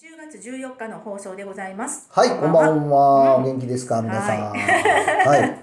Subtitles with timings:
[0.00, 2.08] 10月14日の放送でございます。
[2.10, 3.36] はい、こんばんは。
[3.36, 4.40] うん元気ですか、皆さん。
[4.40, 5.58] ははい。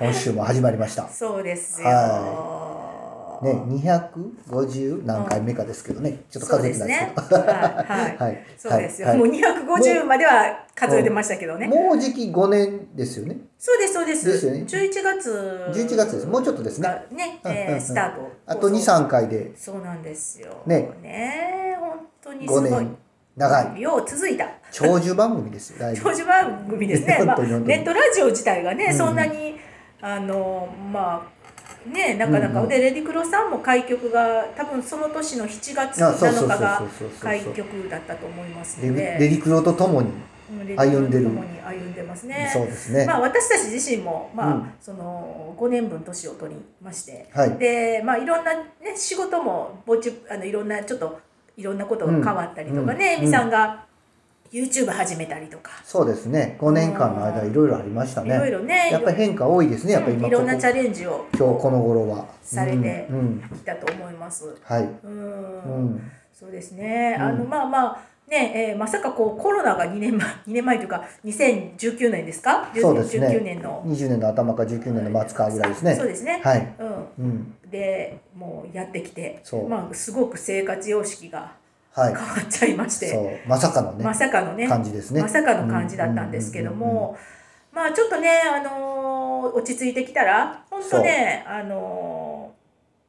[0.00, 1.08] 今週も始まりました。
[1.08, 1.86] そうですよ。
[1.86, 7.38] はね、250何回目かですけどね、ちょっと数えてないですけど。
[7.38, 8.46] ねはい はい。
[8.58, 9.06] そうですよ。
[9.06, 11.68] はいもう250までは数えてましたけどね。
[11.68, 13.36] もうじき5年ですよね。
[13.60, 14.26] そうですそうです。
[14.26, 16.26] ですよね11月11月です。
[16.26, 16.88] もうちょっとですね。
[16.88, 18.28] がね、うんうんうんえースタート。
[18.44, 20.48] あと2、3回でそうなんですよ。
[20.66, 22.96] ねね本当にす5ごい年。。
[23.36, 23.80] 長い。
[23.80, 24.46] よう続いた。
[24.70, 26.02] 長寿番組ですよ、だいぶ。
[26.02, 27.18] 長寿番組ですね。
[27.24, 29.58] まあ、本当に本当にネットラジオ自体がね、うんそんなに、
[30.00, 40.08] あの、まあ、ね、なかなか、うんうんで、レディクロさんも開局が、多分その年の7月あそうそうそう7日がそうそうそう開局だったと思いますレので、レディクロとともに。
[40.08, 42.50] うんレデ共に歩んでますね。
[42.52, 43.06] そうですね。
[43.06, 47.56] まあ、私たち自身も、まあうんその5年分年を取りまして、はい。
[47.56, 48.62] で、まあ、いろんな、ね、
[48.94, 51.18] 仕事もぼちあのいろんなちょっと
[51.56, 53.84] いろんなことが変わったりとかね、うんみさんが
[54.52, 56.58] YouTube 始めたりとか、そうですね。
[56.60, 58.50] 5年間の間いろいろありましたいろいね。
[58.50, 59.94] ろねやっぱり変化多いですね。
[59.94, 62.26] やっぱり今いろんなチャレンジを今日この頃は。
[62.42, 63.08] されて
[63.54, 64.54] きたと思います。
[64.62, 64.88] はい。
[65.04, 66.10] うん、うん。
[66.34, 67.16] そうですね。
[67.18, 67.98] うんあのまあまあ
[68.32, 72.70] ね、えーまさかこうコロナが2年前 2年前というか2019年ですか？
[72.74, 75.94] そうですね19年の20年の頭か19年の末かぐらいですね。
[75.94, 76.40] そうですね。
[76.42, 76.72] はい。
[76.78, 76.88] うん。
[77.18, 77.54] うん。
[77.70, 81.52] でもうやってきて、そうまあすごく生活様式が
[81.92, 82.22] はい変。
[82.22, 83.48] わっちゃいまして、そう。
[83.48, 85.20] まさかのねま、さかのね感じですね。
[85.20, 87.14] まさかの感じだったんですけども、
[87.70, 92.50] まあちょっとね、あのー落ち着いてきたら本当ね、あの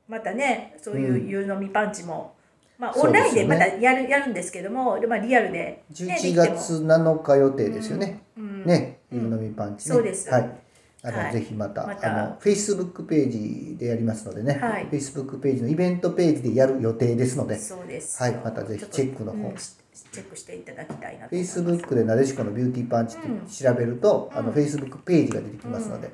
[0.09, 2.33] ーまたねそういううん夕飲みパンチも、
[2.77, 6.57] まあオンラインでまたやる,、やるんですけどもで、まあ、リアルで、ね、うん、できて11も。
[6.57, 8.23] 月7日予定ですよね。
[8.38, 8.65] うん。
[8.65, 9.19] ね、うん。
[9.19, 9.95] ゆうのみパンチね。
[9.95, 10.30] そうです。
[10.30, 10.52] はい。
[11.03, 11.33] あの、はい。
[11.33, 12.25] ぜひまた、また。
[12.25, 14.88] あの、Facebook ページでやりますのでね、はい。
[14.88, 18.21] Facebook ページのイベントページでやる予定ですので、そうです。
[18.21, 18.33] はい。
[18.43, 19.53] またぜひチェックの方。
[20.11, 21.59] チェックしていただきたいなと思います。
[21.59, 26.11] Facebook でなでしこのビューティーパンチって調べると、あのうん Facebook ページが出てきますので、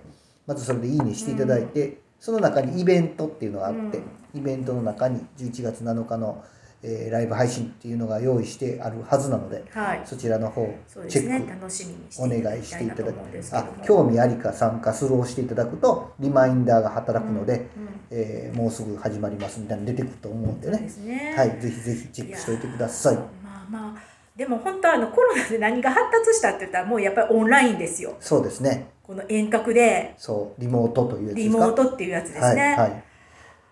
[0.48, 4.00] まずそれでいいねしていただいて、その中にイベントっていうのがあって、
[4.34, 6.44] イベントの中に11月7日の、
[6.82, 10.02] えーライブ配信っていうのが用意してあるはずなので、はい。
[10.06, 10.66] そちらの方
[11.10, 17.60] チェック楽しみにしお願いしていただく思うんですけどあも興味ありか参加するをしていただくとリマインダーが働くので、うん。
[17.60, 20.90] うんえーもうすぐ始まりますみたいなの出てくると思うんでね。
[20.90, 21.34] すね。
[21.38, 21.60] はい。
[21.60, 23.16] ぜひぜひチェックしておいてください。
[23.16, 24.02] まあまあ。
[24.38, 28.16] でも本当あのコロナで何が発達したって言ったらもうやっぱりオンラインですよ。
[28.22, 31.58] そうですねこの遠隔でそうリモートというやつですか？
[31.58, 33.04] リモートっていうやつですね、はいはい。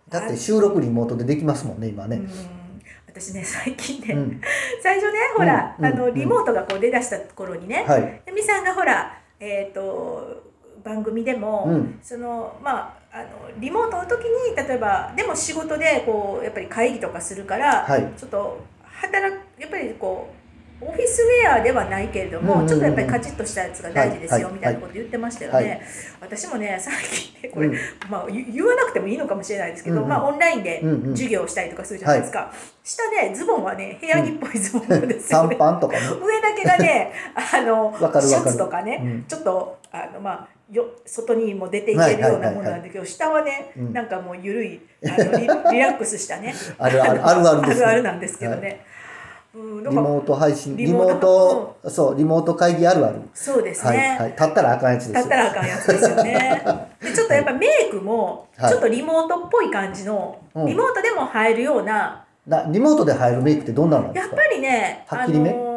[0.10, 2.30] だって収録リモートでできますもんね今ね、うん。
[3.06, 4.42] 私ね最近ね、うん。
[4.82, 8.02] 最初ねほら、うんうんあのリモートがこう出だした頃にね、はい。
[8.26, 10.44] でみさんがほらえっ、と
[10.84, 12.00] 番組でも、うん。
[12.02, 13.28] そのまああの
[13.60, 18.12] リモートの時に例えばでも仕事でこうやっぱり会議とかするから、はい。
[18.18, 20.37] ちょっと働くやっぱりこう
[20.80, 22.68] オフィスウェアではないけれども、うんうんうん。
[22.68, 25.82] ちょっとやっぱりカチッとしたやつが大事ですよ、はいみたいなこと言ってましたよね、はい。
[26.22, 27.76] 私もね最近ねこれ、うん。
[28.10, 30.10] まあ、言言わなくてもいいのかもしれないですけど、うんうん。
[30.10, 31.12] まあ、オンラインでうんうん。
[31.12, 35.40] 授業をしたりとかするじゃないですか、下ねズボンはね部屋着っぽいズボンなんですよ。
[35.40, 36.00] 短ね、パンとかね。
[36.22, 39.24] 上だけがね あのシャツとかね、うん。
[39.28, 43.94] ちょっとあのまあよ外にも出ていけるようなものなんだけど、下はね、うん。
[43.94, 46.54] なんかもうゆるいあのリリラックスしたね。
[46.78, 48.86] あるあるあるある あるあるなんですけどね、
[49.56, 53.22] うん、リモート配信リリモートそうリモート会議あるある。
[53.34, 54.32] そうですはいね、はい。
[54.32, 56.64] 立ったらあかんやつです立ったらあかんやつですよね。
[57.02, 58.70] でちょっとやっぱメイクもはい。
[58.72, 60.66] ちょっとリモートっぽい感じの、うん。
[60.68, 64.36] リモートでも入るようななリモートで入るメイクってどんなのですか？
[64.38, 65.50] やっぱりねはっきりめ？
[65.50, 65.77] あのー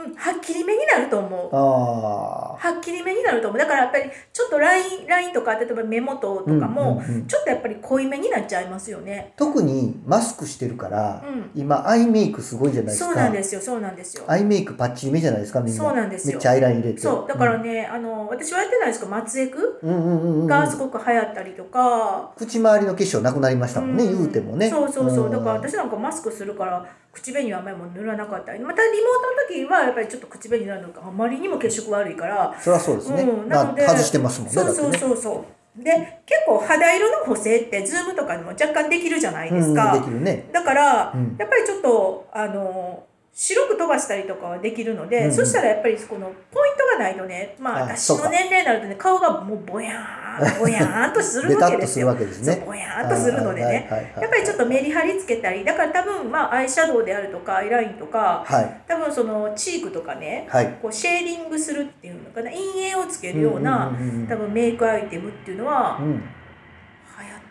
[0.00, 1.50] うん、はっきりめになると思う。
[1.52, 3.58] あはっきりめになると思う。
[3.58, 7.26] だからやっぱりちょっとラインラインとか例えば目元とかも、うんうんうん。
[7.26, 9.32] ちょっとやっぱり濃いめになっちゃいますよね。
[9.36, 11.50] ー特にマスクしてるから、うん。
[11.54, 13.06] 今アイメイクすごいじゃないですか。
[13.06, 14.24] そうなんですよそうなんですよ。
[14.26, 15.82] アイメイクパッチリめじゃないですかみんな。
[15.84, 16.34] そうなんですよ。
[16.34, 17.00] めっちゃアイライン入れて。
[17.00, 24.18] そうだからね、あの私はやってないですけど松江区うんうんうんうんがすごく流行ったりとか、口周りの化粧なくなりましたもんね、うん。
[24.18, 24.70] 言うてもね。
[24.70, 25.30] そうそうそう、ん。
[25.30, 28.52] だから私なんかマスクするから口紅はあんまり塗らなかった。
[28.52, 35.44] りまたリモートの時はやっぱりちょっと口紅塗るのがあまりにも血色悪いから、そりゃそうですね、うん、まあなので、外してますもんねそうそうそうそ
[35.78, 35.82] う。
[35.82, 35.92] で
[36.26, 40.48] 結構肌色の補正って Zoom とかにも若干できるじゃないですか、うん、できるね。
[40.52, 41.36] だから、うん。
[41.38, 43.04] やっぱりちょっとあの
[43.42, 45.32] 白く飛ばしたりとかはできるので、うんうん。
[45.32, 52.12] そしたらやっぱりこのポイントがないとねまああ私の年齢になるとね顔がもうぼやーん ぼやーんとするわけですよ。
[52.20, 52.62] ですね。
[52.66, 53.88] ぼやーんとするのでね、
[54.20, 58.80] やっぱりちょっとメリハリつけたりだから多分まあアイシャドウであるとかアイラインとかはい。
[58.86, 60.66] 多分そのチークとかねはい。
[60.82, 63.90] こうシェーディングするっていうのかな陰影をつけるような、
[64.28, 66.22] 多分メイクアイテムっていうのは流行うんっ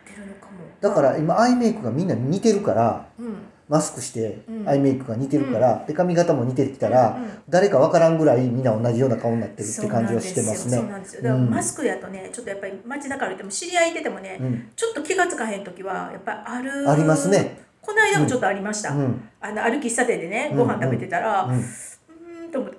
[0.05, 0.51] てるのかも。
[0.79, 3.37] だから今アイメイクがみんな似てるからうん
[3.69, 4.67] マスクしてうん。
[4.67, 7.17] アイメイクが似てるから、で髪型も似てきたら、
[7.47, 10.77] 誰かわからんぐらいみんな同じような顔になってるって感じをなんですよしてますね。
[10.77, 11.21] そうなんですよ。
[11.21, 14.69] だからうんマスクやとねちょっとやっぱり街中歩いても知り合いいててもね、うん。
[14.75, 17.59] ちょっと気がつかへん時はやっぱりあるありますね。
[17.81, 19.29] この間もちょっとありました、うん。
[19.39, 22.77] あのある喫茶店でねうんご飯食べてたら、ううんと思って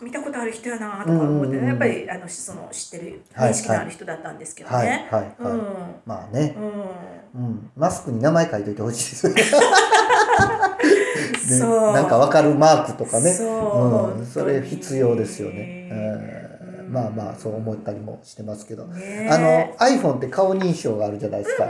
[0.00, 5.08] 見たことある人やなとか思って、やっぱりあのその知ってるはい認識のある人だったんですけどはいね。
[5.10, 5.62] はいはい、うん。
[6.06, 6.56] まあね、
[7.34, 7.44] うん。
[7.44, 9.56] うん、マスクに名前書いといてほしいです
[11.58, 11.92] そう。
[11.92, 13.32] なんかわかるマークとかね。
[13.32, 14.18] そう。
[14.18, 16.92] うん、それ必要ですよね、本うん。
[16.92, 19.28] まあまあそう思ったりもしてますけど、ね。
[19.30, 21.68] あの iPhone って顔認証があるじゃないですか、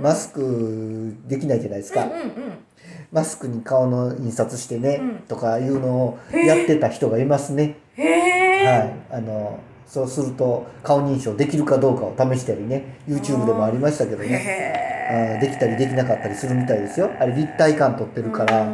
[0.00, 2.30] マスクできないじゃないですか、うんうんうん
[3.14, 5.16] マスクに顔の印刷してね、うん。
[5.28, 8.94] とかいうのをやってた人がいますね、へえ、はい。
[9.12, 14.26] あのそうすると顔認証できるかどうかを試したりね YouTube でもありましたけどね。
[14.28, 17.08] へあーできたりできなかったりするみたいですよ。
[17.20, 18.62] あれ立体感取ってるから。
[18.62, 18.72] ううー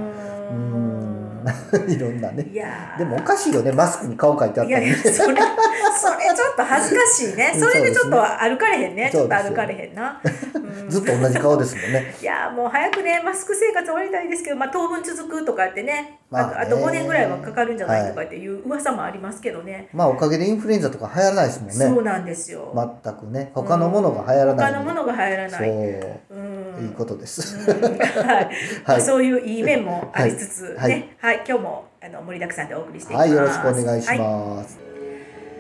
[0.55, 1.11] ん。
[1.89, 2.47] いろんなね。
[2.51, 2.99] いやー。
[3.01, 7.55] でもおかしいよねマスクに顔描いてあっいやいやたりねそれそれちょっと恥ずかしいね。
[7.59, 9.11] それでちょっと歩かれへんね。
[9.13, 10.21] ちょっと歩かれへんな、
[10.55, 12.14] うんずっと同じ顔ですもんね。
[12.20, 16.56] いやーもう早くねマスク生活終わりたいですけど、まあ、当分続くとかってね,、まあね。
[16.58, 21.75] あとあと5年ぐらいはかかるんじゃないとかっていう噂もありますけどね、まあおかげでインフルエンザとか流行らないですもんね。
[21.75, 22.72] そうなんですよ、
[23.05, 23.50] 全くね。
[23.55, 24.72] 他のものが流行らない。
[24.72, 25.70] 他のものが流行らそうない。
[25.70, 25.75] う。
[25.75, 26.84] ん。
[26.84, 27.99] いいことです、うん。
[28.26, 28.50] はい。
[28.87, 31.37] まあそういういい面もありつつね、ははい。
[31.37, 31.40] い。
[31.46, 33.28] 今日もあの盛りだくさんでお送りしていきます。
[33.28, 33.37] はい。
[33.37, 34.78] よろしくお願いしはいます。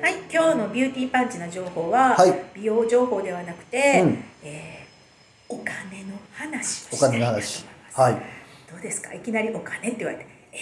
[0.02, 2.32] はい、今日のビューティーパンチな情報は、はい。
[2.54, 4.24] 美容情報ではなくて、うん。
[4.42, 4.79] えー
[5.50, 7.42] お金の話をお金の話。
[7.44, 7.66] す。
[7.94, 8.14] はい。
[8.70, 9.12] どうですか？
[9.12, 10.56] いきなりお金って言われて、え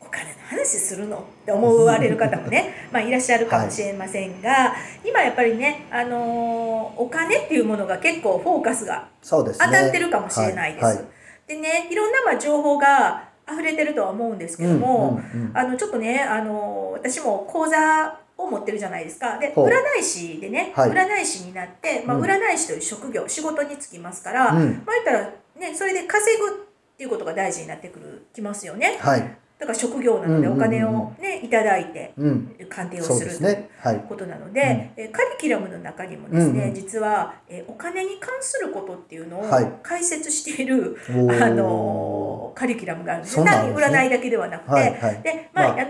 [0.00, 1.18] お金の話するの？
[1.18, 10.84] って思われる方もね、 まあ、いらっしゃるかもしれませんが、今やっぱりね、あのーお金っていうものが結構フォーカスが当たってるかもしれないです。
[10.84, 10.96] はい。
[10.96, 11.04] はい
[11.46, 15.56] でねいろんなまあ情報が溢れてるとは思うんですけども、うんうんうん。
[15.56, 19.38] あのちょっとねあの私も講座を持ってるじゃないですか。
[19.38, 19.68] で占
[20.00, 20.90] い師でね、はい。
[20.90, 22.24] 占い師になって、まあ、うん。
[22.24, 24.82] 占い師という職業仕事に就きますから、うん。
[24.86, 26.50] まあ言ったらねそれで稼ぐっ
[26.96, 28.96] ていうことが大事になってくるきますよね。
[29.00, 29.38] はい。
[29.58, 30.56] だから職業なのでうんうんうんうん。
[30.56, 32.56] お金をねいただいてうん。
[32.68, 33.70] 鑑定をすするというね。
[33.80, 34.04] はい。
[34.08, 36.74] ことなので、えカリキュラムの中にもですね、うんうん。
[36.74, 39.72] 実は、えお金に関することっていうのをはい。
[39.82, 40.96] 解説している、
[41.42, 43.50] あのカリキュラムがあるんですね。
[43.50, 45.80] 占いだけではなくて、でまあ、まあ。
[45.80, 45.84] あ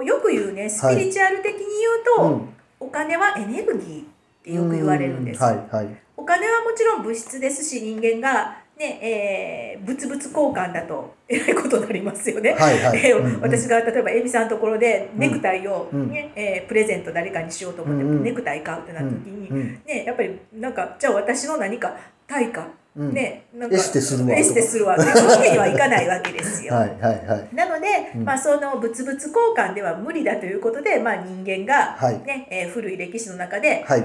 [0.00, 1.68] のよく言うねスピリチュアル的に言う
[2.16, 2.54] と、うん。
[2.80, 4.04] お金はエネルギーっ
[4.42, 5.96] てよく言われるんですよ、はいはい。
[6.16, 12.52] お金はもちろん物質ですし人間がね、えー、物々交換だと えらいことになりますよね。
[12.52, 12.98] はいはい。
[13.06, 13.40] えーうんうん。
[13.42, 16.10] 私が例えばエビさんのところでネクタイを、うん。
[16.10, 19.80] ねえープレゼント誰かにしようと思って、ネクタイ買うってなった時に、うんうん。
[19.86, 21.94] ね、やっぱりなんかじゃあ私の何か
[22.26, 22.66] 対価、うん
[22.96, 25.04] ねなんかエステするわエステするわ わ
[25.42, 26.74] けにはいかないわけですよ。
[26.74, 27.54] はいはいはい。
[27.54, 28.24] なので、うん。
[28.24, 32.20] まあ、その物々交換では無理だということで、まあ、人間が、はい。
[32.26, 34.00] ねえー古い歴史の中で、はい。
[34.00, 34.04] う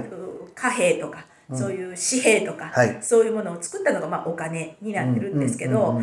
[0.53, 1.57] 貨幣とか、うん。
[1.57, 2.97] そういう紙幣とか、はい。
[3.01, 5.99] そういうものを作ったのが、まあ、お金になってるんですけど、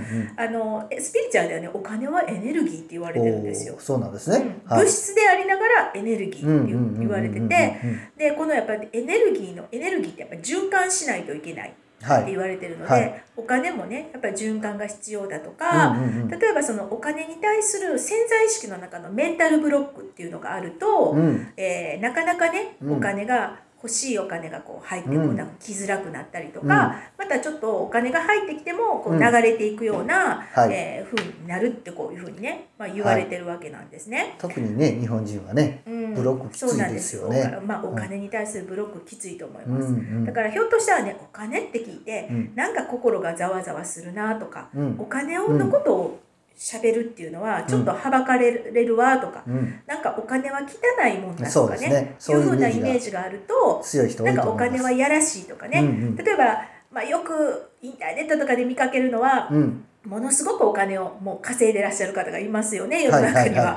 [0.98, 3.76] スピリチュアルではねお金はエネルギーって言われてるんですよ。
[3.78, 7.80] そうなんですね、物質でありながらエネルギーって言われてて
[8.16, 13.24] でこのやっぱりエネルギーのエネルギーってやっぱり循環しないといけないってはい言われてるので、はい。
[13.36, 16.28] お金もねやっぱり循環が必要だとか、うんうんうん。
[16.28, 21.52] 例えばそのお金に対する潜在意識の中のメンタルブロックっていうのがあると、うん。
[21.56, 22.96] えーなかなかねうん。
[22.96, 25.36] お金が欲しいお金がこう入ってこうん。
[25.36, 26.68] なく来づらくなったりとか、うん。
[26.70, 26.94] ま
[27.28, 29.18] たちょっとお金が入ってきてもこううん。
[29.18, 30.72] 流れていくような、はい。
[30.72, 34.36] えー風になるってこういうふうにね、まあ、言われてるわけなんですね。
[34.38, 36.14] 特にね日本人はねうん。
[36.14, 37.16] ブロックきついそうなんです。
[37.16, 39.88] よねおまあ、お金に対するブロックきついと思いうんます。
[39.88, 40.24] うん。
[40.24, 42.52] だからひょっとしたらねお金って聞いて、うん。
[42.54, 44.96] なんか心がざわざわするなとか、うん。
[44.98, 46.20] お金のことを
[46.58, 49.80] 喋るっていうのはちょっとはばかれるわとか、うん。
[49.86, 53.22] なんかお金は汚いもんだとかねねそういうふうなイメージが。
[53.22, 56.16] あると強い人多ないんかお金はやらしいとかね、うんうん。
[56.16, 59.84] 例えば、まあ、よくインターネットとかで見かけるのは、うん。
[60.04, 63.76] ものすごくお金をもう稼いでらっしゃる方がいますよね世の中には。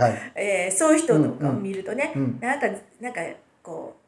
[0.75, 2.39] そういう人とかを見るとね、うん。
[2.41, 2.67] なんか
[2.99, 3.21] なんか
[3.61, 4.04] こう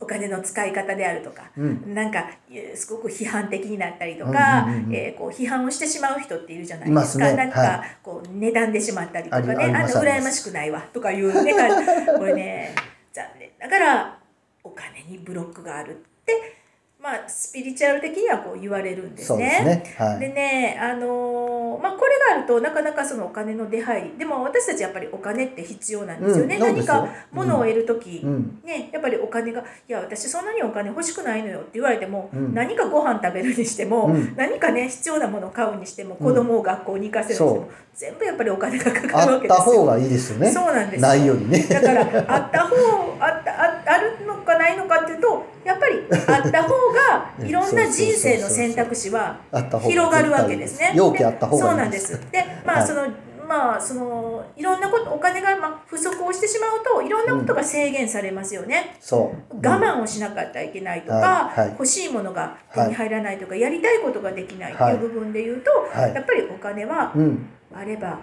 [0.00, 1.94] お金の使い方であるとか、うん。
[1.94, 7.34] なんかえーすごく批判的になったりとか、えーこう批判をしてしまう人っているじゃないいですすね。
[7.34, 11.54] なんか、はこう値段でしまったりとかね、ありありあの羨ましくないわとかいうね、
[12.18, 12.74] これね
[13.12, 14.18] 残念ながら
[14.62, 15.94] お金にブロックがあるっ
[16.24, 16.56] て、
[17.00, 19.56] まあスピリチュアル的にはこう言われるんですね。
[19.58, 19.94] すね。
[19.98, 20.20] はい。
[20.20, 24.18] でね、あのーのまあ、これがあるとなかなかそのお金の出入り。
[24.18, 28.60] でも私たちやっぱりお金って必要なんですよね、うん何か物を得る時、うん。
[28.64, 32.54] ね、やっぱりお金が「いや私そんなにお金欲しくないのよ」って言われても、うん。
[32.54, 34.34] 何かご飯食べるにしても、うん。
[34.36, 36.26] 何かね必要なものを買うにしてもうん。
[36.26, 39.54] 子供を学校に行かせるにしても、全部やっぱりお金がかかるあわけですよ。
[39.54, 40.50] った方がいいですよね。
[40.50, 41.08] そうなんですよ。
[41.08, 41.58] ないよりね。
[41.60, 42.76] だからあった方
[43.20, 49.38] あったああるのかないのかっていうとやっぱりあった方が いろんな人生の選択肢は
[49.82, 50.92] 広がるわけですね。
[50.94, 52.20] 容器あった方そうなんです。
[52.30, 52.86] で、まあ、はい。
[52.86, 53.02] その、
[53.46, 58.96] まあ、その、いろんなこと、お金が、まあ、不足をしてしまうと、いろんなことが制限されますよね。
[59.00, 59.56] そう。
[59.56, 61.60] 我慢をしなかったらいけないとか、はい。
[61.60, 61.70] はい。
[61.72, 64.94] 欲しいものが手に入らないとか、やりたいことができないってはい。
[64.94, 66.14] いう部分で言うと、はい。
[66.14, 67.46] やっぱりお金はうん。
[67.76, 68.18] あれば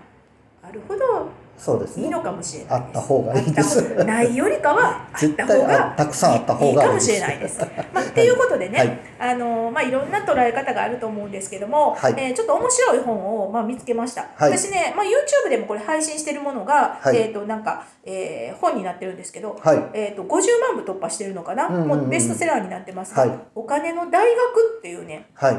[0.63, 1.98] あるほどそうです。
[1.98, 2.79] ねいいのかもしれない。
[2.79, 4.03] あった方がいいです。
[4.03, 7.60] ないよりかは あった方があたくさんあった方がいいかもしれないです。
[7.93, 9.00] まあ、っていうことでね、はい。
[9.20, 12.15] あのまあ、いろんな捉え方があると思うんですけども、はい。
[12.17, 14.25] えーちょっと面白い本を、まあ、見つけました。
[14.36, 14.58] はい。
[14.58, 17.17] 私ね、まあ、YouTube でもこれ配信してるものが、はい。
[17.17, 19.84] えっ、となんか、えー本になってるんですけど、はい。
[19.93, 21.88] えー、と50万部突破してるのかな、うんうんうん。
[21.88, 23.31] もうベストセラーになってますが、はい。
[23.55, 25.58] お金の大学っていうねはい。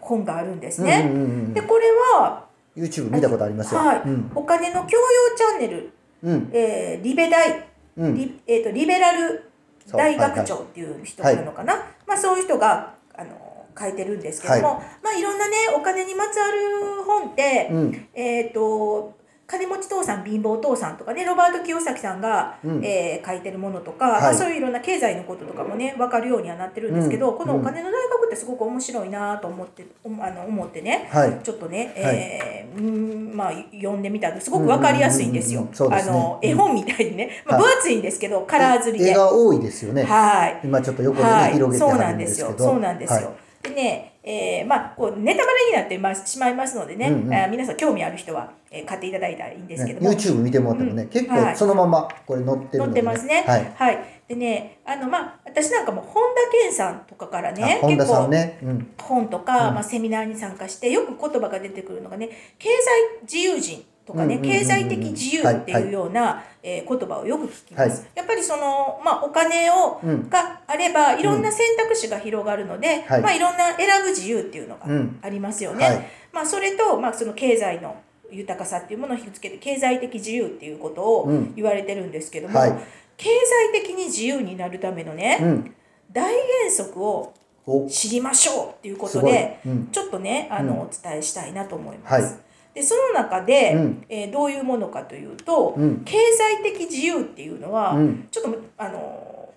[0.00, 1.10] 本があるんですうんね。
[1.10, 1.54] うんうんうん。
[1.54, 2.43] でこれは、
[2.76, 3.80] YouTube 見たことありますよ。
[3.80, 4.02] はい。
[4.04, 4.30] うん。
[4.34, 6.50] お金の教養チャンネル、うん。
[6.52, 7.68] えーリベ大。
[7.96, 8.14] うん。
[8.16, 9.50] リ,、えー、とリベラル
[9.92, 11.76] 大学長っていう人なのかな、
[12.06, 14.62] まあ、そういう人があの書いてるんですけども、い。
[14.62, 18.08] まあ、いろんなねお金にまつわる本って、うん。
[18.14, 19.14] えっ、と
[19.46, 22.84] 金持ち父さん貧乏父さんとかねロバート清崎さんが、うん。
[22.84, 24.22] えー書いてるものとか、はい。
[24.22, 27.38] まあ、そういういろんな経済のこととかもね分かるようにはなってるんですけど、うん。
[27.38, 31.40] このお金の大学ってすごく面白いなと思っておあの思ってねはい。
[31.42, 35.68] ちょっとね、えーうんまあ読んでみたらすごく分かりやすいんですよ。
[35.90, 37.72] あの絵本みたいにね、まあ、はい。
[37.72, 39.10] 分厚いんですけど、カラー刷りで。
[39.10, 40.04] 絵が多いですよね。
[40.04, 40.60] はい。
[40.64, 43.34] 今ちょっと横でねはい、広げてそうなんですすけどそうなんですよ。
[43.64, 47.50] はいでね、えーまあこうネタバレになってましまいますのでね、うんうん。
[47.50, 51.08] 皆さん興味ある人は、えー買っていただいたらいいんですけねども、YouTube 見てもらってもね、うん。
[51.08, 51.52] 結はい。
[51.52, 53.44] 構そのままこれ載ってる載ので、ってますね。
[53.76, 53.98] はい。
[54.28, 59.74] でね、あのまあ私なんかも本田健さんとかからね、結構ね、うん、本とか、うん。
[59.74, 62.28] まあ、セミナーに参加してよく言葉が出てくるのがね
[62.58, 70.28] 経済自由人とかね、経済的自由っていうような、えー言葉をよく聞きます、はやっぱりその、まあ、お金を、うん。
[70.28, 73.20] があればいろんな選択肢が広がるので、はい。
[73.22, 75.18] まあ、いろんな選ぶ自由っていうのがうん。
[75.22, 76.08] ありますよね、はい。
[76.32, 77.96] まあ、それと、まあ、その経済の
[78.30, 81.54] 豊かさっていうものを引き付けて経済的自由っていうことをうん。
[81.54, 82.72] 言われてるんですけども、はい。
[83.16, 85.74] 経済的に自由になるためのね、うん、
[86.12, 87.32] 大原則を
[87.66, 90.80] お、知りましょうっていうことで、うん、ちょっとねあの、うん。
[90.80, 92.38] お伝えしたいなと思います。
[92.74, 94.04] はいでその中で、うん。
[94.08, 96.02] えーどういうものかというと、うん。
[96.04, 98.28] 経済的自由っていうのは、うん。
[98.30, 99.48] ちょっとあの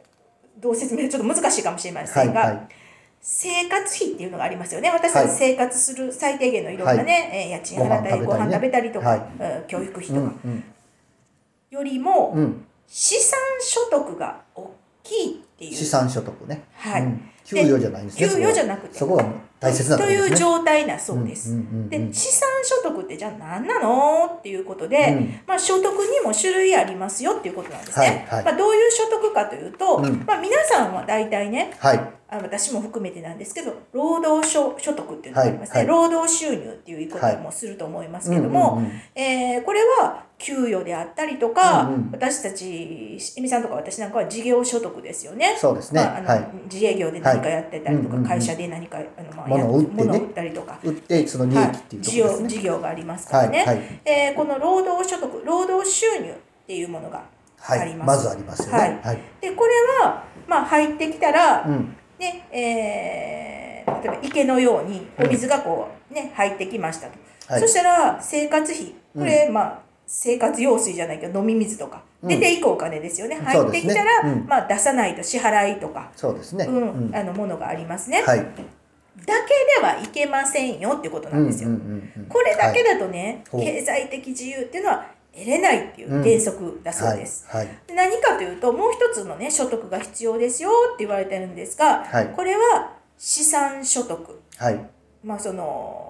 [0.59, 2.67] どう説明ちょっと難しいかもしれませんが、はいはい。
[3.19, 4.89] 生活費っていうのがありますよね。
[4.89, 5.35] 私たちはい。
[5.35, 9.19] 生活する最低限のいろんなね、えー家賃払ったりご飯食べたりとか、はい。
[9.19, 10.63] うん教育費うんとかうん。
[11.71, 15.73] よりも、うん、資産所得が大きいっていう。
[15.73, 17.01] 資産所得ね、はい。
[17.01, 18.97] うん、給与じゃないんですね給与じゃなくて。
[18.97, 19.25] そこが
[19.59, 21.51] 大切なとという状態なそうです。
[21.51, 21.75] うんうんうん。
[21.75, 25.39] うんで資産所得ってじゃあ何なのっていうことで、うん。
[25.47, 28.27] まあ、所得にも種類ありますよっていうことなんですね。
[28.29, 28.45] はいはい。
[28.45, 30.23] まあ、どういう所得かというと、うん。
[30.27, 31.97] まあ、皆さんは大体ねはい。
[32.29, 36.09] あ私も含めてなんですけど労働所所得っていうのがありますね、はいはい。
[36.09, 38.91] 労働収入っていう言い方もすると思いますけども、うんうんうん。
[39.15, 42.09] えーこれは給与であったりとか、うんうん。
[42.11, 45.55] 私たちえみさんとか私なんかは事業所得ですよね。
[45.59, 46.49] そうですね、まああのはい。
[46.71, 48.25] 自営業で何かやってたりとか、はい。
[48.25, 50.03] 会社で何かあの、まあ、物を売ってね。
[50.03, 53.67] 物を売ったりとか、売ってその利益っていうところですね、はい、事業事業がありますからね、はい。
[53.67, 54.01] はい。
[54.05, 56.33] えーこの労働所得労働収入っ
[56.67, 57.23] ていうものが
[57.59, 57.79] はい。
[57.79, 58.07] あります。
[58.07, 58.79] まずありますよね。
[58.79, 58.99] はい。
[59.01, 59.73] はい、でこれ
[60.05, 61.95] は、まあ、入ってきたら、うん。
[62.19, 67.17] ねえー例えば池のようにお水がこう、ね入ってきましたと、
[67.47, 67.61] はい。
[67.61, 68.93] そしたら生活費。
[69.15, 72.29] これ、まあ生活用水じゃないけど飲み水とか、うん。
[72.29, 73.35] 出ていくお金ですよね。
[73.35, 74.45] 入ってきたら、うん。
[74.47, 77.07] まあ、出さないと支払いとか、そうですね、うん。
[77.07, 77.15] うん。
[77.15, 78.39] あのものがありますね、はい。
[78.39, 81.69] だけではいけませんよっていうことなんですよ。
[81.69, 87.47] うんうんうんうんこれだけだとね、はい経済的自由っていうのは得れないっていう原則だそうです。
[87.49, 87.65] はい。
[87.65, 87.75] はい。
[87.87, 92.27] で何かというともう一つのね所得が必要ですよって言われてるんですが、はい。
[92.35, 94.41] これは資産所得。
[94.57, 94.79] はい。
[95.23, 96.06] まあその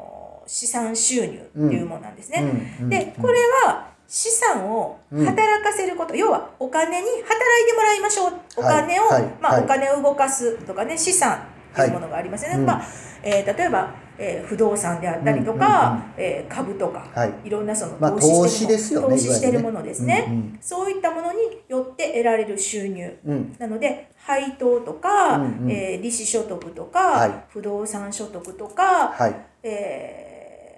[0.48, 2.44] 資産収入っていうものなんですね。
[2.90, 8.34] でこれは資産を働かせること、要はお金に働いてもらいましょう。
[8.56, 9.04] お金を、
[9.42, 9.64] まあ、はい。
[9.64, 11.40] お金を動かすとかね資産
[11.74, 12.66] っていうものがありますよね、はい。
[12.66, 12.82] まあ
[13.24, 17.34] えー例えば、えー不動産であったりとか、えー株とか、はい。
[17.44, 23.20] いろんなそのまあ投資ですよね投資してるものですね、そういったものによって得られる収入。
[23.26, 23.56] うん。
[23.60, 27.32] なので配当とか、うえー利子所得とか、はい。
[27.50, 29.36] 不動産所得とか、はい。
[29.64, 30.27] えー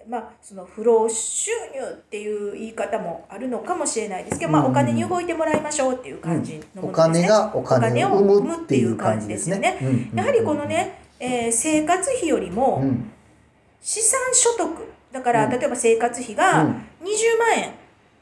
[0.09, 7.27] まあ、その不労収入っていう言い方もあるのかもしれないですけど、まあ、うんお金に動いてもらいましょうっていう感じのおものですね。
[7.27, 9.77] 金がお金を生むっていう感じですね。
[9.79, 10.17] うん。
[10.17, 13.11] やはりこの、ね、えー生活費よりうもん。
[13.81, 14.69] 資産所得
[15.11, 15.51] だから、うん。
[15.51, 17.73] 例えば生活費が20万円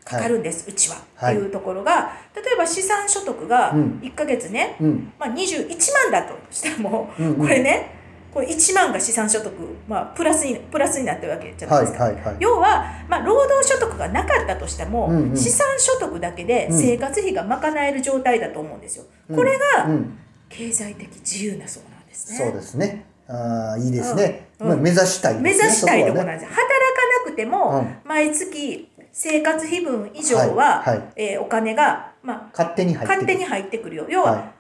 [0.03, 1.35] かかるんです、うちは、はい。
[1.35, 3.99] っていうところが例えば資産所得がうん。
[4.03, 5.13] 1ヶ月ね、うん。
[5.17, 7.35] まあ、21万だとしても、うんうん。
[7.37, 7.96] これね
[8.33, 9.51] これ1万が資産所得、
[9.87, 12.03] まあ、プラスにプラスになってるわけじゃないはいですか。
[12.05, 12.35] はいはい。
[12.39, 19.05] 要は、まあ、労働所得がなかったとしても、うんうん資産所得だけでうん生活費が賄える状態だと思うんですよ。
[19.29, 20.17] うんこれがうん
[20.49, 22.37] 経済的自由なそうなんですね。
[22.37, 23.05] そうですね。
[23.27, 24.47] ああいいですね。
[24.59, 25.41] うんまあ目指したいね。
[25.41, 34.51] 目指したいところそなんです、働かなくても、うん毎月生活費分以上は、はいはいえーお金が、ま勝手に入あ、ってくる勝手に入ってくるよ要は、は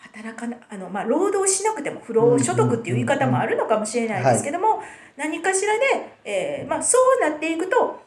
[0.00, 4.80] 働かなあの、まあ、労働しなくても不労所得っていう言い方もあるのかもしれないですけども、
[5.16, 5.84] 何かしらで、
[6.24, 8.00] えーまあ、そうなっていくと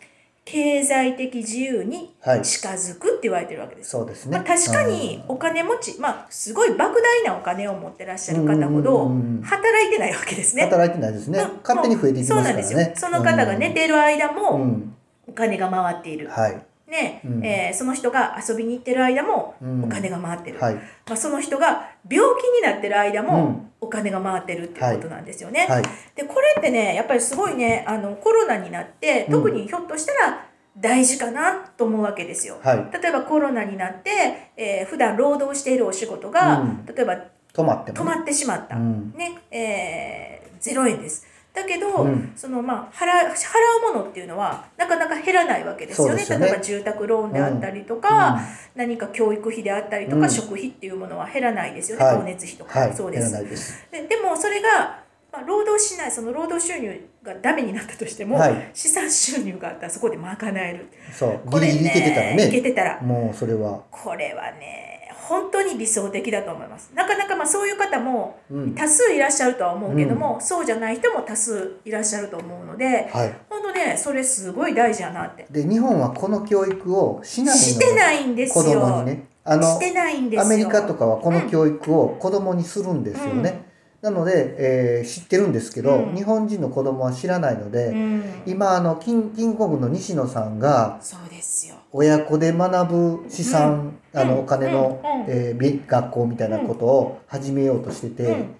[0.44, 3.92] 経済的自由にはい近づくって言われてるわけです。
[3.92, 4.38] そうですね。
[4.38, 9.12] まあ、確かにお金持ち、まあ、すごい莫大なお金を持ってらっしゃる方ほど
[9.44, 10.64] 働いてないわけですね。
[10.64, 11.60] 働いてないですねうん。
[11.62, 12.64] 勝手に増えていきますからね。
[12.64, 13.10] そうなんですよ。
[13.12, 14.96] その方が寝てる間うもん。
[15.28, 16.28] お金が回っている。
[16.30, 16.66] はい。
[16.92, 20.60] ね、うんえーその人が遊びに行ってる間もうんお金が回ってる。
[20.60, 20.76] はい。
[20.76, 20.82] ま
[21.14, 25.66] あ、その人が病気になってる間うもんお金が回ってるっていうことなんですよね。
[25.68, 25.84] はい。
[26.16, 30.46] でこれってねやっぱりすごいねあのコロナになってうん特にひょっとしたら
[30.78, 32.60] 大事かなと思うわけですよ。
[32.62, 33.02] はい。
[33.02, 37.16] 例えばコロナになって、えー普段労働しているお仕事が、うん例えば
[37.54, 38.12] 止まってもね。
[38.12, 39.14] 止まってしまった、うん。
[39.16, 41.26] ねえー、0円です。
[41.54, 42.32] だけど、うん。
[42.36, 46.26] そのまあ払う払うものっていうのはなかなか減らないわけですよね。
[46.26, 46.40] ね。
[46.40, 48.40] 例えば住宅ローンであったりとか、
[48.76, 50.30] 何か教育費であったりとか、うん。
[50.30, 52.16] 食費っていうものは減らないですよね、はい。
[52.16, 52.80] 光熱費とか。
[52.80, 52.90] はい。
[52.90, 53.88] もそうです、やらないです。
[53.92, 58.72] ででもそれが、まあ、労働しないその労働収入がダメになったとしても、はい。
[58.74, 60.88] 資産収入があったらそこで賄える。
[61.12, 61.50] そう。
[61.50, 62.62] これギリギリいけてたらいけね。
[62.62, 63.02] てたら。
[63.02, 63.82] もうそれは。
[63.92, 65.01] これはね
[65.32, 66.92] 本当に理想的だと思います。
[66.94, 68.76] なかなかまあそういう方もうん。
[68.76, 73.34] 多数いらっしゃるとは思うけども、そうじゃない人も多数いらっしゃると思うのではい。
[73.50, 75.48] 本当ねそれすごい大事やなって。
[75.50, 79.28] で日本はこの教育をしないのしてないんです子よ供にね。
[79.46, 80.46] あのしてないんですよ。
[80.46, 83.64] アメリカとかはこの教育を子供にするんですよね。
[84.02, 86.16] なので、えー知ってるんですけど、うん。
[86.16, 88.24] 日本人の子供は知らないので、うん。
[88.46, 94.40] 今あのキンキングコングの西野さんがそうですよ親子で学ぶ資産、あのうん。
[94.42, 95.22] お金の、うん。
[95.22, 95.26] うん。
[95.28, 98.56] えーび学校みたいなことを始めようとしてて、うん。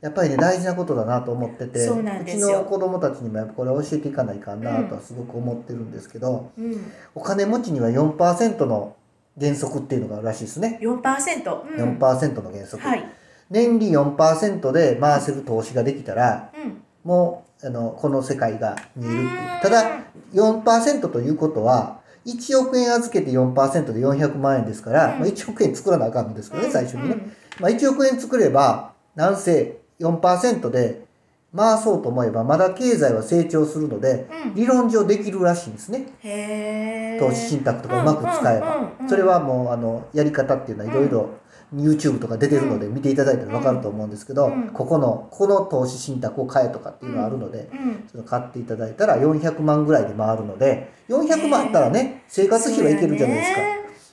[0.00, 8.94] やっぱりね大事なことだなと思っててそうちの子供たちにもやっぱこれは教えていかないかんなとはすごく思ってるんですけど、うん、お金持ちには4%の
[9.40, 13.04] 原則っていうのがあるらしいですね、4%、うん、4%の原則、はい、
[13.50, 19.30] 年利4%で回せる投資ができたらうん、もうあのこの世界が見えるっていう。
[19.30, 19.60] うん。
[19.62, 25.20] ただ4%ということは1億円預けて4%で400万円ですから、うん。
[25.20, 27.32] まあ、1億円作らなあかんのですけどね、最初にね、うん。
[27.60, 31.06] まあ、1億円作ればなんせ4%で
[31.54, 34.54] 回そうと思えばまだ経済は成長するのでうん。
[34.54, 37.18] 理論上できるらしいんですね。
[37.18, 38.90] 投資信託とかうまく使えば。
[39.08, 41.30] それはもうあのやり方っていうのはいろいろ
[41.74, 44.68] YouTube とか出てるので見ていただいたら分かると思うんですけどうん。
[44.68, 48.08] ここのこの投資信託を買えとかっていうのがあるのでうん。
[48.10, 53.60] その買っていただいたら400万ぐらいで回るので400万あったらね生活費はいけるじゃないですか。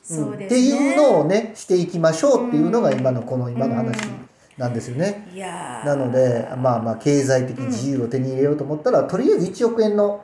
[0.03, 0.37] そうやね。
[0.39, 0.45] うん。
[0.45, 2.99] っていうのをねしていきましょうっていうのがうん。
[2.99, 3.97] 今のこの今の話
[4.57, 5.27] なんですよね。
[5.85, 10.23] なのでまあまあ経済的自由を手に入れようと思ったら、とりあえず1億円の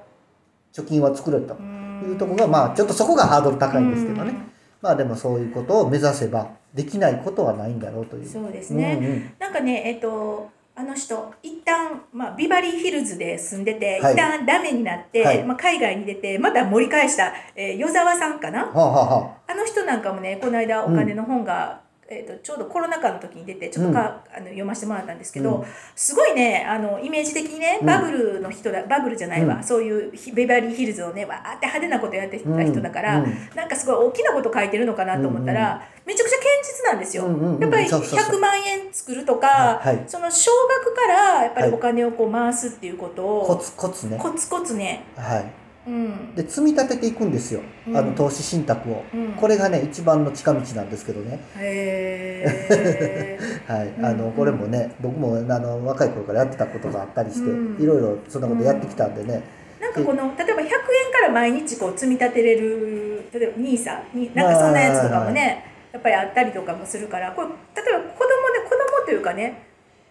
[0.74, 1.56] 貯金は作れると
[2.06, 4.34] いうところがまあちょっとそこがハードル高いんですけどね、
[4.82, 8.27] まあでもそういうことを目指せばできないことはないんだろうという。
[8.27, 8.97] そうですね。
[8.99, 9.32] うんうん。
[9.39, 14.13] なんかねえっとあの人一旦、まあ、ビバリーヒルズで住んでて、はい。
[14.13, 15.43] 一旦ダメになって、はい。
[15.43, 18.65] まあ、海外に出てまた盛り返した、えー、与沢さんかな？
[18.65, 25.65] はあ、はあはあの人なんかもねこの間お金の本が、えー、とちょうどコロナ禍の時に出てちょっとか、あの読ませてもらったんですけど、うん。
[25.95, 29.63] すごいねあのイメージ的にねうんバブルの人だ、バブルじゃないわ、うん。
[29.63, 33.26] そういうヒビバリーヒルズをねわーって派手なことやってた人だから、うん。
[33.26, 33.50] うん。
[33.56, 37.26] なんかすごい大きなこと書いてるのかなと思ったら、めちゃくちゃ堅実なんですよ。
[37.26, 37.62] うんうんうん。
[37.62, 38.36] やっぱりそうそうそう。
[38.38, 40.04] 100万円作るとか、はいはい。
[40.08, 40.52] その少
[40.84, 44.17] 額からやっぱりお金をこう回すっていうことを、コツコツね。
[44.19, 45.68] コツコツね、はい。
[45.89, 46.36] うん。
[46.36, 47.97] で積み立てていくんですよ、うん。
[47.97, 49.32] あの投資信託を、うん。
[49.34, 53.67] これがね一番の近道なんですけどね、へー。
[53.73, 57.84] はい、うんあのこれもね僕もあの若い頃からやってたことがあったりして、うん。
[57.84, 59.41] いろいろそんなことやってきたんでね、
[59.80, 69.63] なんかこの例えば100円から毎日こう積み立てれる例えば NISA になんかそんなやつとかもねやっぱりあったりとかもするからこれ例えば子供で子供というかね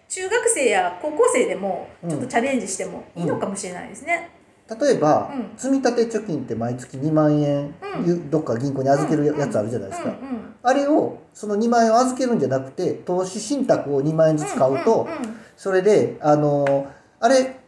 [0.09, 4.31] 中学生や高校生でもちょっとチャレンジしてもいいのかもしれないですね。
[4.79, 5.51] 例えば、うん。
[5.57, 8.05] 積立貯金って毎月2万円、うん。
[8.05, 15.37] ゆどっか銀行に預けるやつあるじゃないですか、うんうんあれをその2万円を預けるんじゃなくて投資信託を2万円ずつ買うと、んんん。
[15.55, 17.61] それであのあれ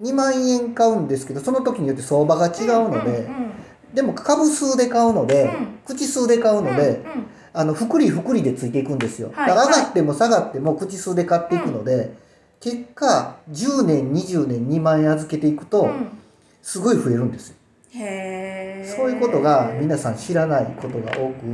[0.00, 3.52] 2万円買うんですけどその時によって相場が違うので、んん
[3.94, 5.78] でも株数で買うので、うん。
[5.84, 7.26] 口数で買うので、うんうん。
[7.52, 12.12] あの福利福利でついていくんですよ、はいだから上がっても下がっても口数で買っていくので、
[12.58, 16.18] 結果10年20年2万円預けていくとうん
[16.62, 17.56] すごい増えるんですよ、
[17.94, 18.96] へー。
[18.96, 21.44] そういうことが皆さん知らないことが多く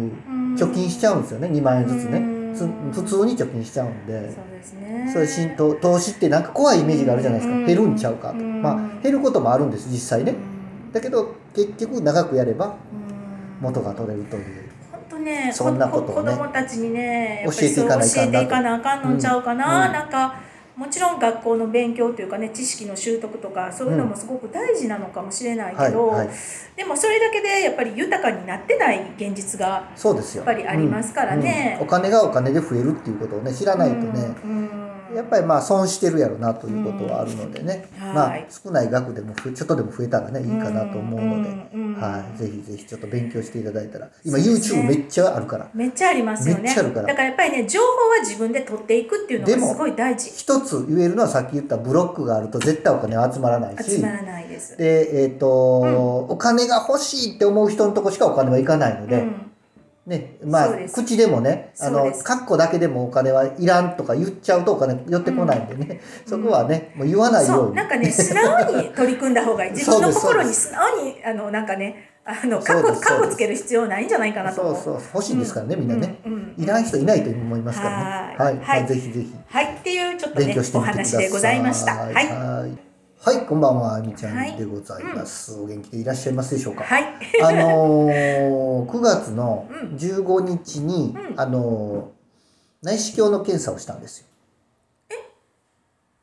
[0.57, 1.49] 貯金しちゃうんですよね。
[1.49, 2.39] 2万円ずつね。
[2.93, 4.33] 普通に貯金しちゃうんで。
[4.33, 5.11] そうですね。
[5.13, 7.57] そういう浸透投資ってなんか怖いイメージがあるじゃないですか。
[7.57, 7.67] うん。
[7.67, 8.39] 減るんちゃうかと。
[8.39, 8.63] うん。
[8.63, 10.33] まあ減ることもあるんです実際ね。
[10.33, 10.35] う
[10.91, 10.93] ん。
[10.93, 12.73] だけど結局長くやればうん。
[13.61, 14.45] 元が取れるという。
[14.91, 19.93] 本当ねそんなことをね子供たちにね教えていかないかんな教えていかなあかんのちゃうかな、うん。
[19.93, 20.35] なんか
[20.79, 26.37] もちろん学校の勉強というかね知識の習得とかそういうのもすごく大事なのかもしれないけど、はいはい。
[26.77, 30.45] でもそれだけでやっぱり豊かになってない現実がそうですよ。
[30.45, 31.79] やっぱりありますからね。
[31.81, 31.83] うん。
[31.83, 31.89] うん。
[31.89, 34.88] お金がお金で増えるっていうことをね知らないとね、うんうん
[35.19, 38.15] やっぱりまあ損してるやろなということはあるのでね、うん。
[38.15, 38.47] まあはい。
[38.49, 44.09] 少ない額でもふちょっとでも増えたらねいいかなと思うので、うんうんはい、ぜひぜひちょっと勉強していただいたら。
[44.25, 45.69] 今 YouTube めっちゃあるから。
[45.75, 46.63] めっちゃありますよね。
[46.63, 47.09] めっちゃあるから。
[47.09, 50.31] だからやっぱりね情報は自分で取っていくっていうのがすごい大事。
[50.31, 53.97] 一つ言えるのはさっき言ったブロックがあると絶対お金は集まらないし。
[53.97, 54.77] 集まらないです。
[54.77, 59.48] で、えーとお金が欲しいって思う人のとこしかお金はいかないので、うん
[60.09, 67.67] ねまあ口でもねあのカッコだけでもお金はいらんとか言っちゃうとお金寄ってこないんでね、そこはねもう言わないよそう。
[67.67, 69.73] うになんかね素直に取り組んだ方がいい。
[69.77, 74.75] 自分の心に素直にあのなんかねあのカッコカッコつける必要ないんじゃないかなと。
[74.75, 78.37] そうそう欲しいんですからね、みんなね、うんうんいらん人いないと思いますからね。
[78.37, 78.87] はい、はい。
[78.87, 79.33] ぜひぜひ。
[79.47, 79.65] はい。
[79.65, 81.93] っていうちょっとねお話でございました。
[81.95, 82.88] はい
[83.29, 87.05] はいはいこんばんはあみちゃんでございます、お元気でいらっしゃいますでしょうか、はい。
[87.45, 89.97] あのー、9月のうん。
[89.97, 91.39] 15日に、うん。
[91.39, 92.19] あのー
[92.81, 94.27] 内視鏡の検査をしたんですよ。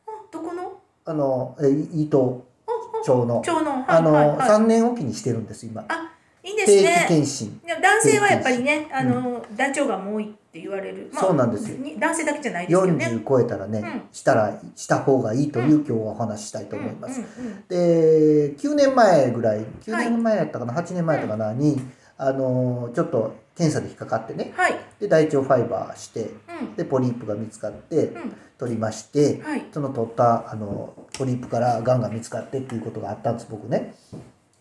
[0.07, 0.71] あどこの？
[1.05, 3.37] あのえ伊藤ああ町の。
[3.37, 4.37] 腸のはいあの、はいはい。
[4.37, 5.85] 3年おきにしてるんです今。
[5.87, 6.11] あ
[6.43, 7.05] いいです定期ね。
[7.07, 7.61] 検診。
[7.67, 11.09] 男性はやっぱりねあの大腸がんも多いって言われる。
[11.13, 13.05] そうなんですよに男性だけじゃないですけどね。
[13.05, 21.81] 40超えたらね、うんしたらした方がいいという、今日はお話ししたいと思います、うんうんうんで9年前ぐらい9はい年前やったかな、8年前とかなに、
[22.17, 24.75] あのちょっと検査で引っかかってねはい。
[24.99, 26.29] で大腸ファイバーして
[26.61, 29.65] うんでポリープが見つかってうん取りましてはい。
[29.73, 33.93] その取ったあのポリープからがんが見つかってっていうことがあったんです僕ね、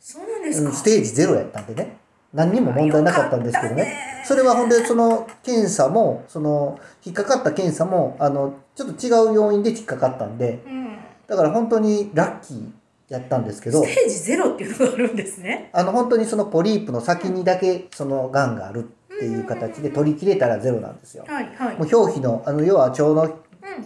[0.01, 0.71] そうなんですか。
[0.71, 1.99] うんステージゼロやったんでね
[2.35, 10.99] 何にも問題なかったんですけどねそれはほんでその検査もその引っかかった検査もあのちょっと違う要因で引っかかったんでうん。
[11.27, 12.73] だから本当にラッキー
[13.09, 15.71] やったんですけどステージゼロっていうのがあるんですね。
[15.73, 21.25] あの本当にそのポリープの先にだけそのがんがあるっていう形で取り切れたらゼロなんですよ。
[21.29, 21.77] はいはい。
[21.79, 23.31] もう表皮のあの要は腸のうん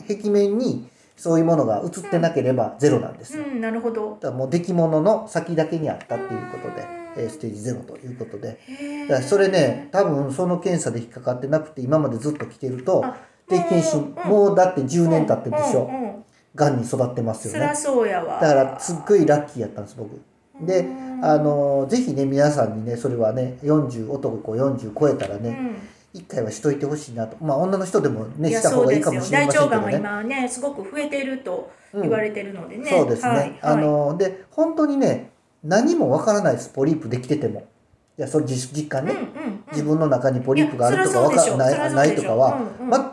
[0.08, 3.44] 壁面にそういうものが映ってなければゼロなんですよ。
[3.44, 4.10] うんなるほど。
[4.20, 8.58] だからもう出来物の先だけにあったっていうことで、えーステージゼロということで。
[9.08, 13.16] だからそれね多分その検査で引っかかってなくて今までずっと来てるとあ
[13.48, 15.84] 定期検診うんもうだって10年経ってるでしょ。
[15.84, 16.24] うんうんうん。
[16.54, 17.58] がんに育ってますよね。
[17.58, 18.40] そりゃそうやわ。
[18.40, 20.20] だからすっごいラッキーやったんです僕。
[20.60, 21.24] でうん。
[21.24, 25.76] あのぜひね皆さんにねそれはね40男40超えたらねうん。
[26.14, 27.36] 一回はしといてほしいなと。
[27.44, 29.76] まあ女の人でもねした方がいいかもしれ大ませんけどね。
[29.76, 32.90] 腸がんは今ねすごく増えていると言われてるのでね。
[32.90, 33.58] そうですね、はいはい。
[33.62, 35.30] あので本当にね
[35.64, 37.66] 何もわからないですポリープできてても。
[38.18, 39.64] いやそれ実実感ね、うんうんうん。
[39.70, 42.60] 自分の中にポリープがあるとかわかないないとかは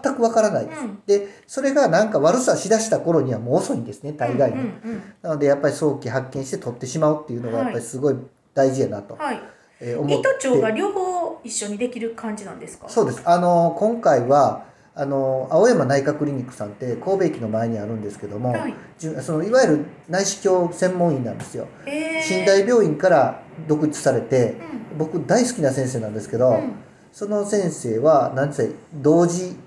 [0.04, 1.00] 全くわからないです、うん。
[1.06, 5.04] でそれがなんか悪さしだした頃にはもう遅いんですね大概に、うんうん。
[5.22, 8.16] なのでやっぱり早期発見して取ってしまうっていうのがやっぱりすごい
[8.56, 9.42] 大事やなと、うんはい。
[9.80, 10.16] えー思って。
[10.16, 12.90] 胃と腸が両方一緒にできる感じなんですか？
[12.90, 13.22] そうです。
[13.26, 14.66] あの今回は
[14.98, 18.74] あの青山内科クリニックさんって神戸駅の前にあるんですけども、はい。
[18.98, 21.68] そのいわゆる内視鏡専門医なんですよ。
[21.86, 22.40] えー。
[22.40, 24.56] 寝台病院から独立されて
[24.92, 24.98] うん。
[24.98, 26.76] 僕大好きな先生なんですけど、うん。
[27.12, 29.58] その先生は何て同時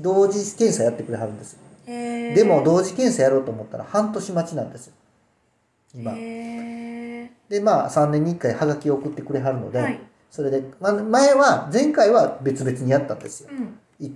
[0.00, 1.60] 同時検査やってくれはるんです。
[1.86, 2.34] へー。
[2.34, 4.94] でも同時検査やろうと思ったら半年待ちなんですよ。
[5.94, 6.12] 今。
[6.16, 10.00] へでまあ3年に1回はがきを送ってくれはるので、はい。
[10.28, 13.50] それで、まあ、前は前回は別々にやったんですよ。
[13.50, 13.78] ーうん。
[14.00, 14.10] 胃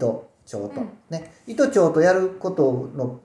[0.51, 0.89] と腸と、うん。
[1.11, 1.33] ね。
[1.47, 3.21] 胃と腸とやることの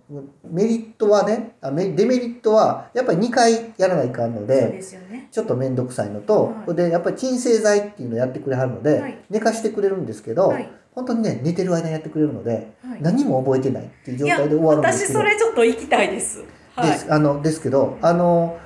[0.49, 5.27] メリットはねあメデメリットはやっぱり2回やらないかんのでね。
[5.31, 6.75] ちょっと面倒くさいのと、はい。
[6.75, 9.19] でやっぱり鎮静剤っていうのをやってくれはるので、はい。
[9.29, 10.71] 寝かしてくれるんですけど、はい。
[10.93, 13.01] 本当にね寝てる間にやってくれるので、はい。
[13.01, 15.19] 何も覚えてないっていう状態で終わるんです私けど。
[15.19, 16.43] それちょっと行きたいです。
[16.75, 16.91] はい。
[16.91, 18.59] ですあのですけどあの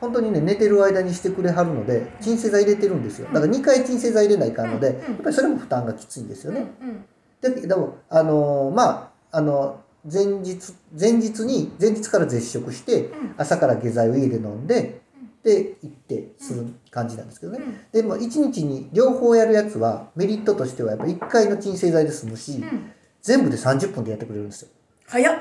[0.00, 3.28] 本当にね寝てる間にしてくれはるので鎮静剤入れてるんですよ。
[3.32, 7.04] だから2回鎮静剤入れないかんので、やっぱりそれも負担がきついんですよね、うんうん
[7.44, 9.80] だけどあのーまああの
[10.10, 13.34] 前日前日に前日から絶食してうん。
[13.36, 15.00] 朝から下剤を家で飲んで
[15.42, 17.76] で行ってする感じなんですけどね、うん。
[17.92, 22.92] でも1日に両方やるやつはメリットとしてはやっぱ1回の鎮静剤で済むし、うん。
[23.20, 24.68] 全部で30分でやってくれるんですよ。
[25.06, 25.38] 早っ。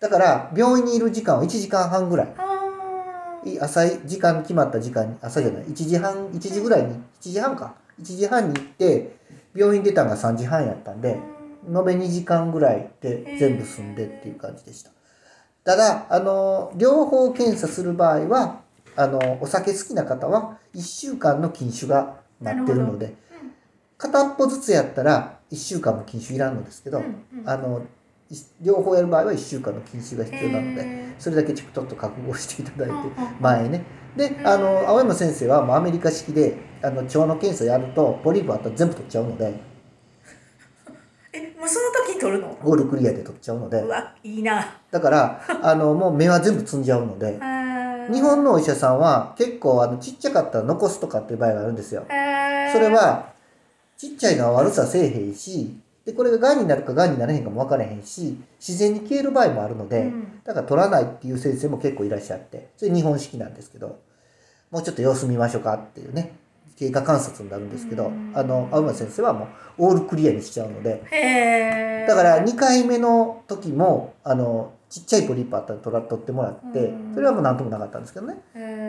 [0.00, 2.34] だから病院にいる時間は1時間半ぐらい。
[3.60, 5.64] 朝時間決まった時間に朝じゃない。
[5.64, 7.74] 1時半1時ぐらいに1時半か。
[8.00, 9.16] 1時半に行って
[9.54, 11.18] 病院出たのが3時半やったんで
[11.66, 14.90] 延べ2時間ぐらいで全部済んでっていう感じでした。
[15.64, 18.62] ただあの両方検査する場合は
[18.96, 23.14] あのお酒好きな方は1週間の禁酒が待ってるのでうん
[23.96, 27.48] 片っぽずつやったら1週間も禁酒いらんのですけど、うんうん。
[27.48, 27.82] あの
[28.30, 32.94] い両方やる場合は1週間の禁酒が必要なのでへそれだけちょっと覚悟していただいて
[33.38, 33.84] 前ね
[34.16, 39.54] であの青山先生はもうアメリカ式であの腸の検査やるとポリープあったら全部取っちゃうので。
[41.32, 42.58] えもうその時に取るの？
[42.62, 43.80] オールクリアで取っちゃうので。
[43.80, 44.78] うわいいな。
[44.90, 47.38] だからあのもう目は全部積んじゃうので。
[48.10, 52.02] 日本のお医者さんは結構あのちっちゃかったら残すとかっていう場合があるんですよ。
[52.08, 52.14] そ
[52.78, 53.32] れは
[53.96, 60.40] ちっちゃいのは悪させえへんしでこれががんになるかがんになれへんかも分からへんし自然に消える場合もあるので、うん。
[60.44, 64.00] だから取らないっていう先生も結構いらっしゃってそれ日本式なんですけど
[64.70, 66.34] もうちょっと様子見ましょうかっていうね
[66.76, 68.32] 経過観察になるんですけど、うん。
[68.34, 77.14] あの青山先生はもうオールクリアにしちゃうのでだから2回目の時もあのちっちゃいポリープあったら取ら取ってもらってうん。
[77.14, 78.34] それはもう何ともなかったんですけどね。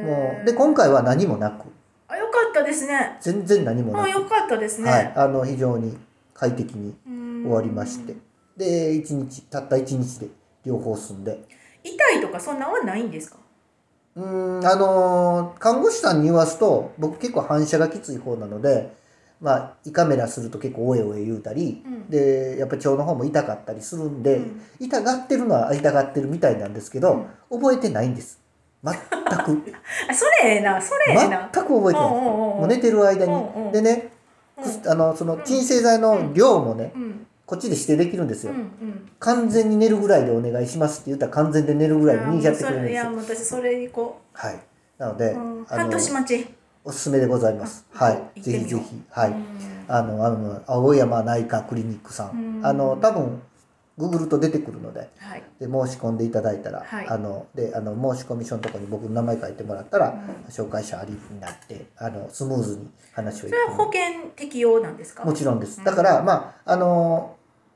[0.04, 1.66] もうで今回は何もなく。
[2.08, 3.18] あよかったですね。
[3.22, 5.98] 全然何もなく、あよかったですね、はい、あの非常に
[6.44, 8.16] 快適に終終わりまして。
[8.58, 10.28] で1日たった1日で
[10.66, 11.40] 両方済んで。
[11.84, 13.38] 痛いとかそんなんはないんですか？
[14.16, 18.94] うーんあのー看護師さんに言わすと僕結構反射がきつい方なので
[19.42, 22.10] まあ胃カメラすると結構おえおえ言うたり、うん。
[22.10, 24.62] でやっぱ腸の方も痛かったりするんで、うん。
[24.80, 28.40] 痛がってるのは痛がってるみたいなんですけど、覚えてないんです。
[28.84, 29.00] 全く。
[30.10, 32.14] あそれええなそれええ全なく覚えてない。
[32.14, 32.60] うんうんうんうん。
[32.60, 33.72] もう寝てる間に、うんうん。
[33.72, 34.12] でね、
[34.88, 37.28] あのその鎮静剤の量もね、うん。
[37.46, 38.54] こっちで指定できるんですよ、
[39.20, 43.04] 完全に寝るぐらいでお願いしますって言ったら完全で寝るぐらいにやってくれるんいですよ。
[43.04, 44.60] やもう私それにこはい。
[44.98, 46.48] なので、う、うん、あの半年待ち。
[46.86, 47.86] おすすめでございます。
[47.94, 48.42] あはい。
[48.42, 49.04] ぜひぜひ。
[49.10, 49.34] はい、う。
[49.34, 49.46] ん
[49.88, 52.62] あのあの青山内科クリニックさん。
[52.64, 53.42] あの多分
[53.98, 55.44] ググると出てくるのではい。
[55.60, 57.08] で申し込んでいただいたら、はい。
[57.08, 60.52] あのであの申し込み書のところに僕の名前書いてもらったら、うん。
[60.52, 65.24] 紹介者ありになってあのスムーズに話をそれは保険適用なんですか？
[65.26, 65.78] もちろんです。
[65.80, 65.84] うん。
[65.84, 67.36] だから、まああの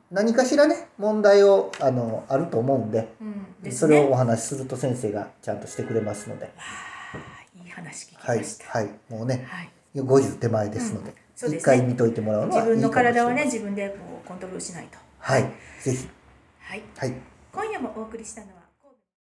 [0.09, 3.45] 何かしらね問題をあのあると思うんでうん。
[3.61, 6.49] ですそれをねお話しすると先生がちゃんとしてくれますので。
[7.63, 8.65] いい話聞きはいました。
[8.69, 9.69] はいもうねはい。
[9.95, 11.75] 50手前ですので、そうですね。
[11.75, 16.07] 一回見といてもらうのはいい自分の体はね自分でこうコントロールしないとはいぜひ。
[16.61, 16.83] はい。
[16.95, 17.13] はい。
[17.51, 18.56] 今夜もお送りしたのは